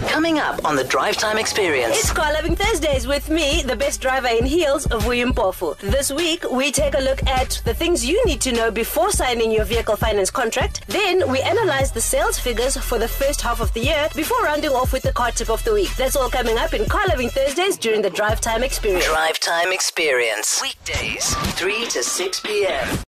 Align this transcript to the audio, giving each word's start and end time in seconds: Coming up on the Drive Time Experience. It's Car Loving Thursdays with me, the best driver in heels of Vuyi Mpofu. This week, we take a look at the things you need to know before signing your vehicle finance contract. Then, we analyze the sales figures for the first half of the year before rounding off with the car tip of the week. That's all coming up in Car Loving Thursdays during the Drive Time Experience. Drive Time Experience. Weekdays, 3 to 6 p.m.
Coming 0.00 0.38
up 0.38 0.64
on 0.64 0.74
the 0.74 0.82
Drive 0.84 1.16
Time 1.16 1.38
Experience. 1.38 1.96
It's 1.96 2.12
Car 2.12 2.32
Loving 2.32 2.56
Thursdays 2.56 3.06
with 3.06 3.30
me, 3.30 3.62
the 3.62 3.76
best 3.76 4.00
driver 4.00 4.26
in 4.26 4.44
heels 4.44 4.86
of 4.86 5.04
Vuyi 5.04 5.30
Mpofu. 5.30 5.76
This 5.78 6.10
week, 6.10 6.44
we 6.50 6.72
take 6.72 6.94
a 6.94 7.00
look 7.00 7.24
at 7.26 7.60
the 7.64 7.74
things 7.74 8.04
you 8.04 8.24
need 8.24 8.40
to 8.40 8.52
know 8.52 8.70
before 8.72 9.12
signing 9.12 9.52
your 9.52 9.64
vehicle 9.64 9.94
finance 9.94 10.30
contract. 10.30 10.84
Then, 10.88 11.30
we 11.30 11.40
analyze 11.40 11.92
the 11.92 12.00
sales 12.00 12.38
figures 12.38 12.76
for 12.76 12.98
the 12.98 13.06
first 13.06 13.40
half 13.40 13.60
of 13.60 13.72
the 13.72 13.80
year 13.80 14.08
before 14.16 14.42
rounding 14.42 14.70
off 14.70 14.92
with 14.92 15.02
the 15.04 15.12
car 15.12 15.30
tip 15.30 15.48
of 15.48 15.62
the 15.64 15.72
week. 15.72 15.94
That's 15.96 16.16
all 16.16 16.28
coming 16.28 16.58
up 16.58 16.74
in 16.74 16.86
Car 16.86 17.06
Loving 17.08 17.28
Thursdays 17.28 17.76
during 17.76 18.02
the 18.02 18.10
Drive 18.10 18.40
Time 18.40 18.64
Experience. 18.64 19.06
Drive 19.06 19.38
Time 19.38 19.72
Experience. 19.72 20.60
Weekdays, 20.60 21.34
3 21.54 21.86
to 21.86 22.02
6 22.02 22.40
p.m. 22.40 22.98